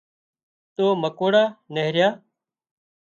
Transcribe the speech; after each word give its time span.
تو 0.75 0.85
مڪوڙا 1.01 1.43
نيهريا 1.75 2.09